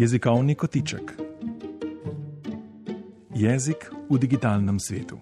[0.00, 1.12] Jezikovni kotiček.
[3.34, 5.18] Jezik v digitalnem svetu.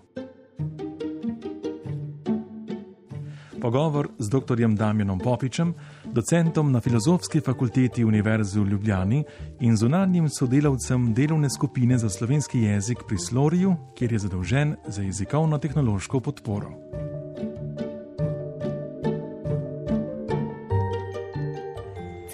[3.61, 4.55] Pogovor z dr.
[4.55, 9.25] Damjanom Popičem, docentom na Filozofski fakulteti Univerze v Ljubljani
[9.61, 16.21] in zunanjim sodelavcem delovne skupine za slovenski jezik pri Sloriju, kjer je zadolžen za jezikovno-tehnološko
[16.21, 16.88] podporo.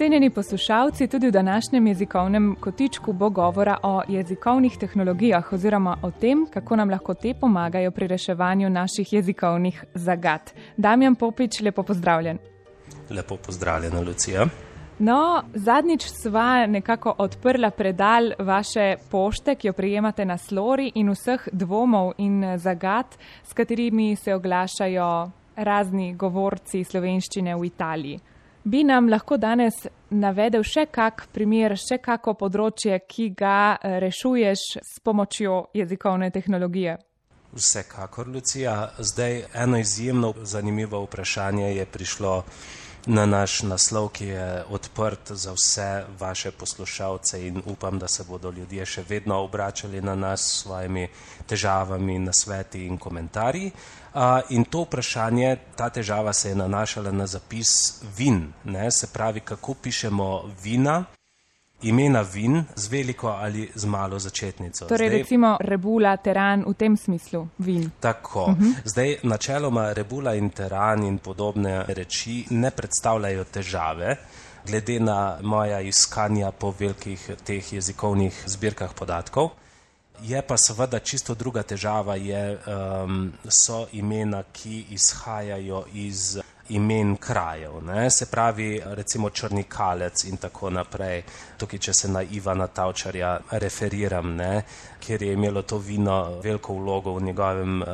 [0.05, 6.45] Cenjeni poslušalci, tudi v današnjem jezikovnem kotičku bo govora o jezikovnih tehnologijah oziroma o tem,
[6.53, 10.53] kako nam lahko te pomagajo pri reševanju naših jezikovnih zagad.
[10.77, 12.37] Damjan Popič, lepo pozdravljen.
[13.09, 14.45] Lepo pozdravljena, Lucija.
[14.99, 21.49] No, zadnjič sva nekako odprla predal vaše pošte, ki jo prejemate na slori in vseh
[21.51, 23.05] dvomov in zagad,
[23.43, 28.19] s katerimi se oglašajo razni govorci slovenščine v Italiji.
[28.67, 29.75] Bi nam lahko danes
[30.09, 36.95] navedel še kak primer, še kako področje, ki ga eh, rešuješ s pomočjo jezikovne tehnologije?
[37.53, 38.73] Vsekakor, Lucija.
[38.97, 42.33] Zdaj eno izjemno zanimivo vprašanje je prišlo
[43.05, 48.51] na naš naslov, ki je odprt za vse vaše poslušalce in upam, da se bodo
[48.51, 51.07] ljudje še vedno obračali na nas s svojimi
[51.47, 53.71] težavami, nasveti in komentarji.
[54.49, 58.91] In to vprašanje, ta težava se je nanašala na zapis vin, ne?
[58.91, 61.03] se pravi, kako pišemo vina,
[61.81, 64.85] imena vin z veliko ali z malo začetnico.
[64.85, 67.91] Torej, Zdaj, recimo rebula, teran v tem smislu vin.
[67.99, 68.43] Tako.
[68.43, 68.65] Uh mhm.
[68.65, 68.73] -huh.
[68.85, 74.15] Zdaj, načeloma rebula in teran in podobne reči ne predstavljajo težave.
[74.67, 79.49] Glede na moja iskanja po velikih teh jezikovnih zbirkah podatkov,
[80.23, 86.37] Je pa seveda čisto druga težava, je, um, so imena, ki izhajajo iz
[86.69, 87.83] imen krajev.
[87.83, 88.09] Ne?
[88.11, 91.23] Se pravi, recimo Črnikalec in tako naprej.
[91.57, 94.63] Tukaj, če se na Ivana Tavčarja referiram, ne?
[95.05, 97.87] ker je imelo to vino veliko vlogo v njegovem uh,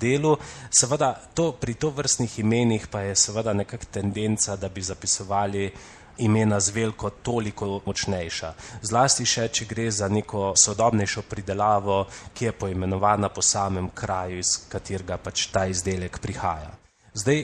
[0.00, 0.36] delu.
[0.70, 5.70] Seveda, to, pri to vrstnih imenih pa je seveda nekakšna tendenca, da bi zapisovali
[6.18, 8.52] imena z veliko toliko močnejša.
[8.82, 14.56] Zlasti še, če gre za neko sodobnejšo pridelavo, ki je poimenovana po samem kraju, iz
[14.72, 16.85] katerega pač ta izdelek prihaja.
[17.16, 17.38] Zdaj,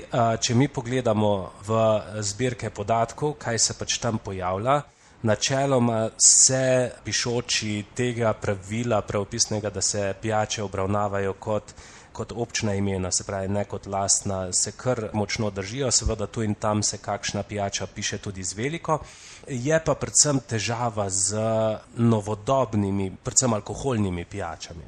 [0.45, 1.29] če mi pogledamo
[1.65, 1.77] v
[2.21, 4.75] zbirke podatkov, kaj se pač tam pojavlja,
[5.23, 11.75] načeloma se pišoči tega pravila pravopisnega, da se pijače obravnavajo kot
[12.13, 16.55] kot občna imena, se pravi ne kot lastna, se kar močno držijo, seveda tu in
[16.55, 18.99] tam se kakšna pijača piše tudi z veliko.
[19.49, 21.41] Je pa predvsem težava z
[21.97, 24.85] novodobnimi, predvsem alkoholnimi pijačami.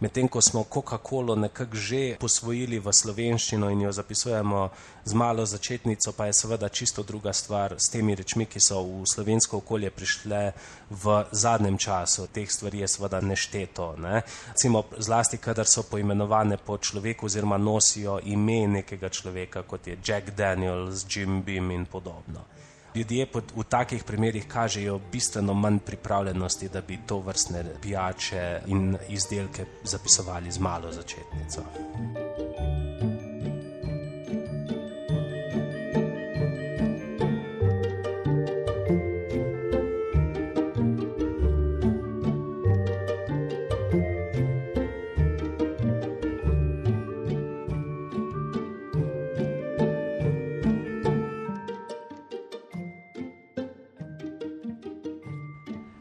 [0.00, 4.68] Medtem ko smo Coca-Colo nekako že posvojili v slovenščino in jo zapisujemo
[5.06, 9.06] z malo začetnico, pa je seveda čisto druga stvar s temi rečmi, ki so v
[9.06, 10.52] slovensko okolje prišle
[10.90, 12.26] v zadnjem času.
[12.26, 13.94] Teh stvari je seveda nešteto.
[14.02, 14.22] Ne?
[14.50, 20.34] Recimo, zlasti, kadar so poimenovane po človeku oziroma nosijo ime nekega človeka, kot je Jack
[20.34, 22.56] Daniels, Jim Beam in podobno
[22.96, 29.66] ljudje v takih primerih kažejo bistveno manj pripravljenosti, da bi to vrstne pijače in izdelke
[29.84, 32.25] zapisovali z malo začetnico.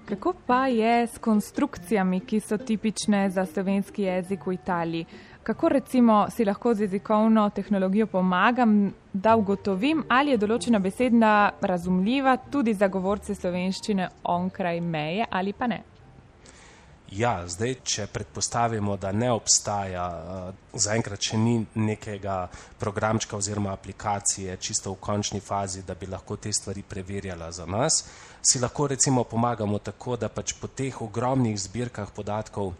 [0.06, 5.06] Kako pa je s konstrukcijami, ki so tipične za slovenski jezik v Italiji?
[5.44, 12.38] Kako recimo si lahko z jezikovno tehnologijo pomagam, da ugotovim, ali je določena besedna razumljiva
[12.52, 15.82] tudi za govorce slovenščine onkraj meje ali pa ne?
[17.12, 22.48] Ja, zdaj, če predpostavimo, da ne obstaja, uh, zaenkrat, če ni nekega
[22.82, 28.04] programčka oziroma aplikacije, čisto v končni fazi, da bi lahko te stvari preverjala za nas,
[28.42, 32.74] si lahko recimo pomagamo tako, da pač po teh ogromnih zbirkah podatkov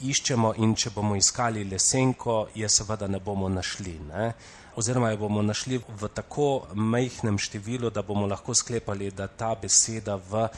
[0.00, 3.94] iščemo in če bomo iskali lesenko, je seveda ne bomo našli.
[4.10, 4.32] Ne?
[4.80, 10.16] Oziroma, jo bomo našli v tako majhnem številu, da bomo lahko sklepali, da ta beseda
[10.16, 10.48] v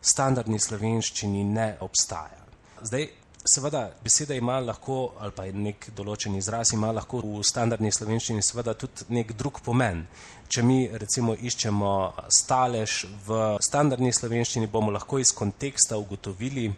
[0.00, 2.47] standardni slovenščini ne obstaja.
[2.82, 3.08] Zdaj,
[3.44, 8.42] seveda, beseda ima lahko, ali pa je nek določen izraz, ima lahko v standardni slovenščini
[8.44, 10.04] seveda tudi nek drug pomen.
[10.48, 11.92] Če mi recimo iščemo
[12.40, 16.68] stalež v standardni slovenščini, bomo lahko iz konteksta ugotovili,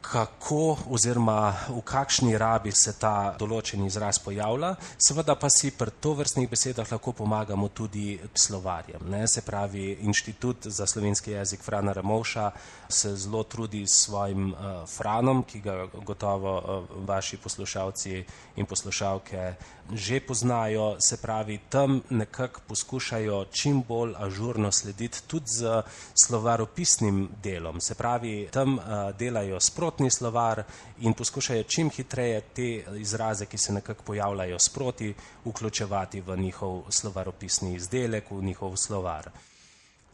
[0.00, 4.72] kako oziroma v kakšni rabi se ta določen izraz pojavlja.
[4.98, 9.04] Seveda pa si pri to vrstnih besedah lahko pomagamo tudi slovarjem.
[9.12, 9.26] Ne?
[9.28, 12.50] Se pravi, Inštitut za slovenski jezik Frana Ramovša
[12.88, 15.76] se zelo trudi s svojim uh, Franom, ki ga
[16.06, 18.24] gotovo uh, vaši poslušalci
[18.56, 19.54] in poslušalke
[19.90, 20.96] že poznajo.
[21.02, 25.82] Se pravi, tam nekako poskušajo čim bolj ažurno slediti tudi z
[26.14, 27.80] slovaropisnim delom.
[27.80, 28.84] Se pravi, tam uh,
[29.18, 30.62] delajo sprotno sprotni slovar
[31.00, 35.14] in poskušajo čim hitreje te izraze, ki se nekako pojavljajo sproti,
[35.44, 39.30] vključevati v njihov slovaropisni izdelek, v njihov slovar.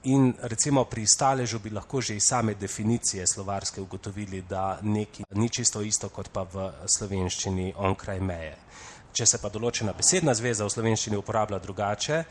[0.04, 5.48] In recimo pri staležu bi lahko že iz same definicije slovarske ugotovili, da nekaj ni
[5.48, 8.56] čisto isto kot pa v slovenščini onkraj meje.
[9.12, 12.24] Če se pa določena besedna zveza v slovenščini uporablja drugače,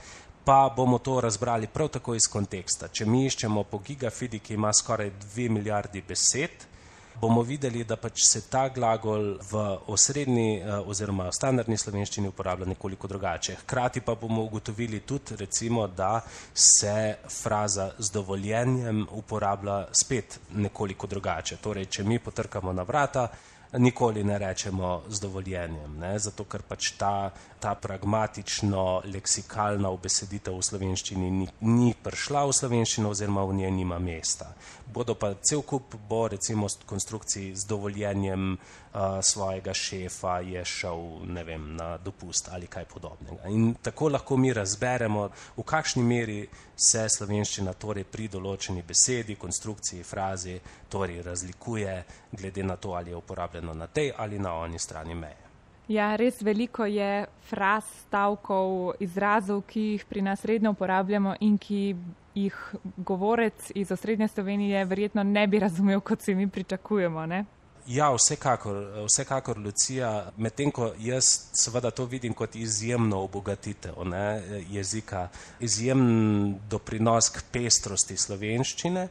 [0.45, 2.87] pa bomo to razbrali prav tako iz konteksta.
[2.87, 6.74] Če mi iščemo po gigafidi, ki ima skoraj dve milijardi besed,
[7.21, 13.07] bomo videli, da pač se ta glagol v osrednji eh, oziroma standardni slovenščini uporablja nekoliko
[13.07, 13.55] drugače.
[13.63, 16.21] Hkrati pa bomo ugotovili tudi, recimo, da
[16.53, 21.57] se fraza z dovoljenjem uporablja spet nekoliko drugače.
[21.61, 23.27] Torej, če mi potrkamo na vrata,
[23.73, 26.19] nikoli ne rečemo z dovoljenjem, ne?
[26.19, 33.09] zato ker pač ta, ta pragmatično leksikalna obeseditev v slovenščini ni, ni prišla v slovenščino
[33.09, 34.53] oziroma v njej nima mesta.
[34.85, 41.43] Bodo pa cel kup bo recimo konstrukcij z dovoljenjem uh, svojega šefa je šel ne
[41.43, 43.49] vem, na dopust ali kaj podobnega.
[43.49, 46.45] In tako lahko mi razberemo, v kakšni meri
[46.75, 50.59] se slovenščina torej pri določeni besedi, konstrukciji, frazi
[50.89, 53.15] torej razlikuje glede na to, ali je
[53.55, 55.45] uporabljeno na tej ali na oni strani meje.
[55.87, 61.95] Ja, res veliko je fraz, stavkov, izrazov, ki jih pri nas redno uporabljamo in ki
[62.35, 62.55] jih
[62.97, 67.25] govorec iz osrednje Slovenije verjetno ne bi razumel, kot si mi pričakujemo.
[67.25, 67.45] Ne?
[67.87, 74.41] Ja, vsekakor, vsekakor Lucija, medtem ko jaz seveda to vidim kot izjemno obogatitev ne,
[74.73, 75.27] jezika,
[75.59, 79.07] izjemen doprinos k pestrosti slovenščine,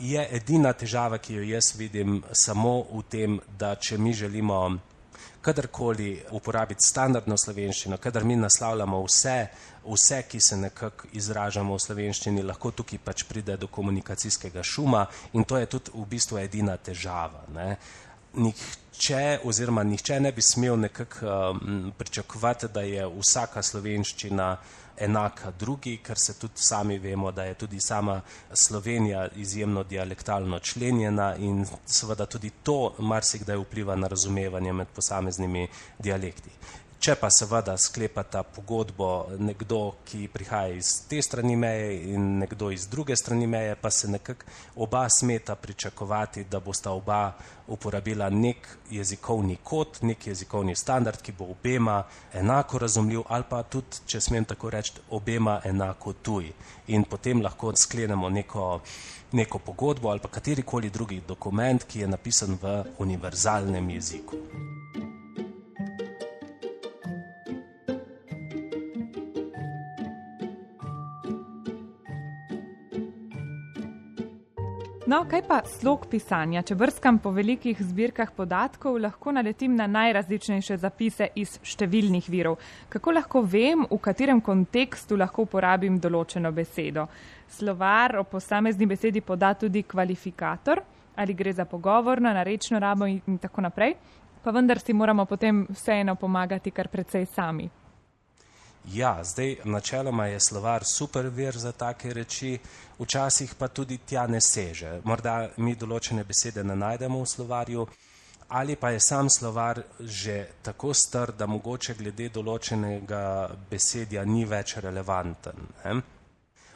[0.00, 4.60] je edina težava, ki jo jaz vidim samo v tem, da če mi želimo
[5.44, 9.36] kadarkoli uporabiti standardno slovenščino, kadar mi naslavljamo vse,
[9.84, 15.44] vse, ki se nekako izražamo v slovenščini, lahko tukaj pač pride do komunikacijskega šuma in
[15.44, 17.44] to je tudi v bistvu edina težava.
[17.54, 17.76] Ne.
[18.34, 24.48] Nihče oziroma nihče ne bi smel nekako um, pričakovati, da je vsaka slovenščina
[24.96, 28.20] enaka drugi, ker se tudi sami vemo, da je tudi sama
[28.52, 35.68] Slovenija izjemno dialektalno členjena in seveda tudi to marsikdaj vpliva na razumevanje med posameznimi
[35.98, 36.50] dialekti.
[37.04, 39.06] Če pa seveda sklepata pogodbo
[39.36, 39.78] nekdo,
[40.08, 44.46] ki prihaja iz te strani meje in nekdo iz druge strani meje, pa se nekako
[44.86, 47.34] oba smeta pričakovati, da bosta oba
[47.68, 51.98] uporabila nek jezikovni kod, nek jezikovni standard, ki bo obema
[52.32, 56.48] enako razumljiv ali pa tudi, če smem tako reči, obema enako tuj.
[56.96, 58.80] In potem lahko sklenemo neko,
[59.32, 64.40] neko pogodbo ali pa katerikoli drugi dokument, ki je napisan v univerzalnem jeziku.
[75.06, 76.62] No, kaj pa slog pisanja?
[76.64, 82.56] Če brskam po velikih zbirkah podatkov, lahko naletim na najrazličnejše zapise iz številnih virov.
[82.88, 87.04] Kako lahko vem, v katerem kontekstu lahko uporabim določeno besedo?
[87.52, 90.80] Slovar o posamezni besedi poda tudi kvalifikator,
[91.20, 93.98] ali gre za pogovorno, narečno rabo in tako naprej,
[94.40, 97.68] pa vendar si moramo potem vseeno pomagati kar precej sami.
[98.92, 102.58] Ja, zdaj načeloma je slovar super vir za take reči,
[102.98, 105.00] včasih pa tudi tja ne seže.
[105.04, 107.86] Morda mi določene besede ne najdemo v slovarju,
[108.48, 114.76] ali pa je sam slovar že tako star, da mogoče glede določenega besedja ni več
[114.76, 115.66] relevanten.
[115.84, 116.02] Ne?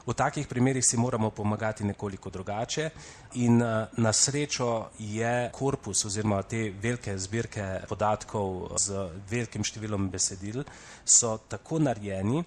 [0.08, 2.90] V takih primerih si moramo pomagati nekoliko drugače
[3.34, 10.62] in eh, na srečo je korpus oziroma te velike zbirke podatkov z velikim številom besedil
[11.04, 12.40] so tako narejeni,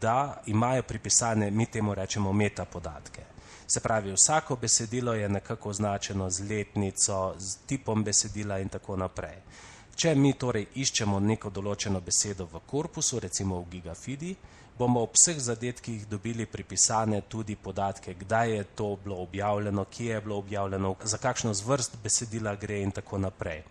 [0.00, 3.24] da imajo pripisane, mi temu rečemo, metapodatke.
[3.66, 9.42] Se pravi, vsako besedilo je nekako označeno z letnico, z tipom besedila in tako naprej.
[9.98, 14.36] Če mi torej iščemo neko določeno besedo v korpusu, recimo v gigafidi,
[14.78, 20.20] bomo ob vseh zadetkih dobili pripisane tudi podatke, kdaj je to bilo objavljeno, kje je
[20.20, 23.62] bilo objavljeno, za kakšno zvrst besedila gre in tako naprej.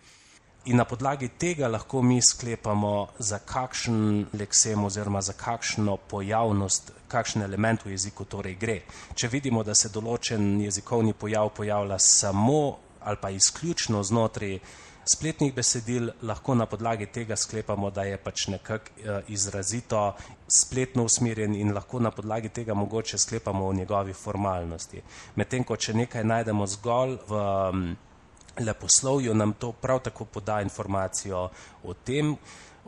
[0.64, 7.42] In na podlagi tega lahko mi sklepamo, za kakšen leksem oziroma za kakšno pojavnost, kakšen
[7.42, 8.82] element v jeziku torej gre.
[9.14, 14.58] Če vidimo, da se določen jezikovni pojav pojavlja samo ali pa izključno znotraj
[15.08, 20.02] spletnih besedil, lahko na podlagi tega sklepamo, da je pač nekako uh, izrazito
[20.48, 25.02] spletno usmerjen in lahko na podlagi tega mogoče sklepamo o njegovi formalnosti.
[25.36, 27.84] Medtem ko če nekaj najdemo zgolj v um,
[28.58, 31.48] leposlovju, nam to prav tako poda informacijo
[31.84, 32.36] o tem,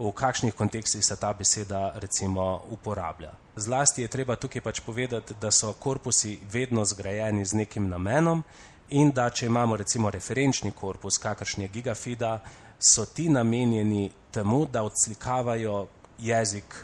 [0.00, 3.32] v kakšnih kontekstih se ta beseda recimo uporablja.
[3.56, 8.42] Zlasti je treba tukaj pač povedati, da so korpusi vedno zgrajeni z nekim namenom
[8.90, 12.40] in da če imamo recimo referenčni korpus, kakršen je gigafida,
[12.78, 15.86] so ti namenjeni temu, da odslikavajo
[16.18, 16.74] jezik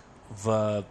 [0.44, 0.82] v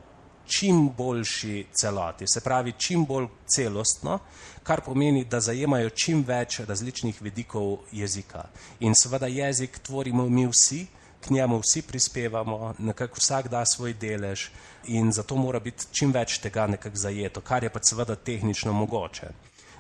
[0.46, 4.20] čim boljši celoti, se pravi čim bolj celostno,
[4.64, 8.46] kar pomeni, da zajemajo čim več različnih vidikov jezika.
[8.80, 10.86] In seveda jezik tvorimo mi vsi,
[11.22, 14.50] k njemu vsi prispevamo, nekako vsak da svoj delež
[14.88, 19.32] in zato mora biti čim več tega nekako zajeto, kar je pa seveda tehnično mogoče.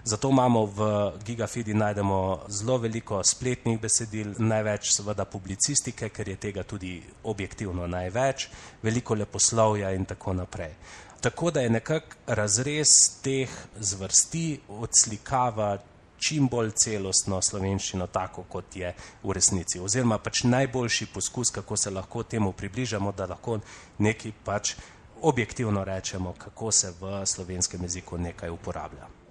[0.05, 6.63] Zato imamo v Gigafidi najdemo zelo veliko spletnih besedil, največ seveda publicistike, ker je tega
[6.63, 8.45] tudi objektivno največ,
[8.83, 10.75] veliko leposlovja in tako naprej.
[11.21, 12.93] Tako da je nekako razrez
[13.23, 15.79] teh zvrsti odslikava
[16.21, 18.93] čim bolj celostno slovenščino, tako kot je
[19.23, 19.81] v resnici.
[19.81, 23.57] Oziroma pač najboljši poskus, kako se lahko temu približamo, da lahko
[23.97, 24.77] nekaj pač
[25.21, 29.24] objektivno rečemo, kako se v slovenskem jeziku nekaj uporablja.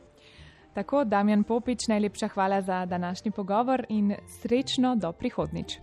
[0.74, 5.78] Tako, Damjan Popič, najlepša hvala za današnji pogovor in srečno do prihodnič.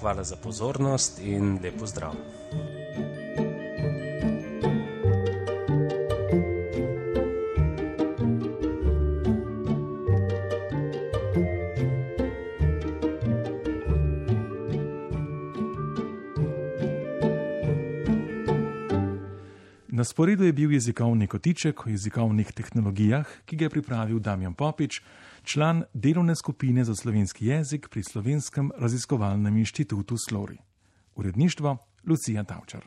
[0.00, 2.12] Hvala za pozornost in lepo zdrav.
[19.98, 25.00] Na sporedu je bil jezikovni kotiček o jezikovnih tehnologijah, ki ga je pripravil Damjan Popič,
[25.42, 30.58] član delovne skupine za slovenski jezik pri Slovenskem raziskovalnem inštitutu Slori.
[31.14, 31.76] Uredništvo
[32.06, 32.86] Lucija Tavčar.